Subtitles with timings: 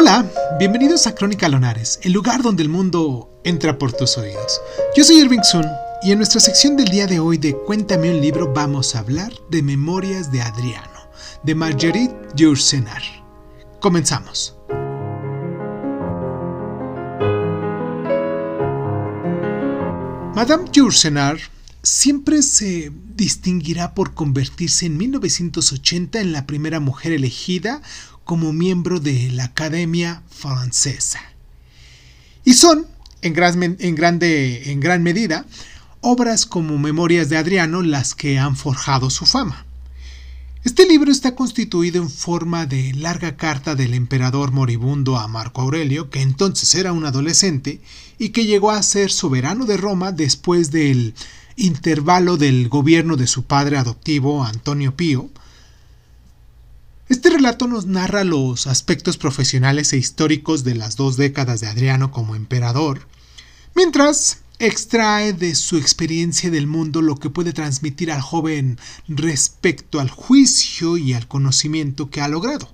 [0.00, 0.24] Hola,
[0.60, 4.60] bienvenidos a Crónica Lonares, el lugar donde el mundo entra por tus oídos.
[4.96, 5.66] Yo soy Irving Sun
[6.04, 9.32] y en nuestra sección del día de hoy de Cuéntame un libro vamos a hablar
[9.50, 11.00] de Memorias de Adriano,
[11.42, 13.02] de Marguerite Yourcenar.
[13.80, 14.56] Comenzamos.
[20.36, 21.38] Madame Yourcenar
[21.82, 27.82] siempre se distinguirá por convertirse en 1980 en la primera mujer elegida
[28.28, 31.18] como miembro de la Academia Francesa.
[32.44, 32.86] Y son,
[33.22, 35.46] en gran, en, en gran medida,
[36.02, 39.64] obras como Memorias de Adriano las que han forjado su fama.
[40.62, 46.10] Este libro está constituido en forma de larga carta del emperador moribundo a Marco Aurelio,
[46.10, 47.80] que entonces era un adolescente
[48.18, 51.14] y que llegó a ser soberano de Roma después del
[51.56, 55.30] intervalo del gobierno de su padre adoptivo, Antonio Pío.
[57.08, 62.10] Este relato nos narra los aspectos profesionales e históricos de las dos décadas de Adriano
[62.10, 63.08] como emperador,
[63.74, 70.10] mientras extrae de su experiencia del mundo lo que puede transmitir al joven respecto al
[70.10, 72.70] juicio y al conocimiento que ha logrado.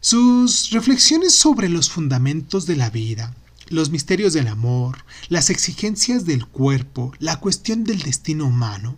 [0.00, 3.34] Sus reflexiones sobre los fundamentos de la vida,
[3.68, 8.96] los misterios del amor, las exigencias del cuerpo, la cuestión del destino humano,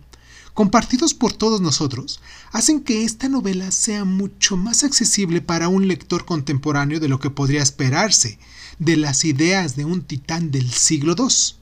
[0.59, 2.19] compartidos por todos nosotros,
[2.51, 7.29] hacen que esta novela sea mucho más accesible para un lector contemporáneo de lo que
[7.29, 8.39] podría esperarse
[8.77, 11.55] de las ideas de un titán del siglo II.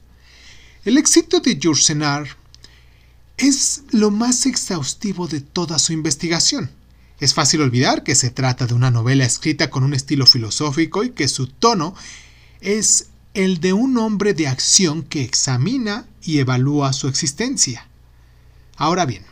[0.84, 2.26] El éxito de Yourcenar
[3.36, 6.68] es lo más exhaustivo de toda su investigación.
[7.20, 11.10] Es fácil olvidar que se trata de una novela escrita con un estilo filosófico y
[11.10, 11.94] que su tono
[12.60, 17.88] es el de un hombre de acción que examina y evalúa su existencia.
[18.78, 19.24] Ahora bien,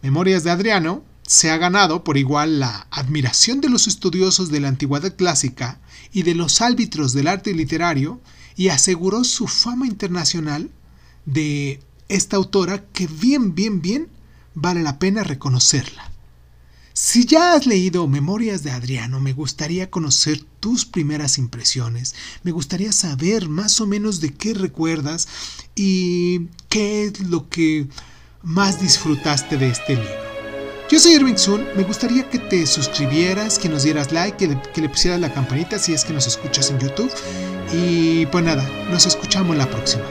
[0.00, 4.68] Memorias de Adriano se ha ganado por igual la admiración de los estudiosos de la
[4.68, 5.78] antigüedad clásica
[6.12, 8.22] y de los árbitros del arte literario
[8.56, 10.70] y aseguró su fama internacional
[11.26, 14.08] de esta autora que bien, bien, bien
[14.54, 16.10] vale la pena reconocerla.
[16.94, 22.92] Si ya has leído Memorias de Adriano, me gustaría conocer tus primeras impresiones, me gustaría
[22.92, 25.28] saber más o menos de qué recuerdas
[25.74, 27.88] y qué es lo que
[28.46, 30.26] más disfrutaste de este libro.
[30.88, 34.62] Yo soy Irving Sun, me gustaría que te suscribieras, que nos dieras like, que le,
[34.72, 37.10] que le pusieras la campanita si es que nos escuchas en YouTube.
[37.72, 40.04] Y pues nada, nos escuchamos la próxima.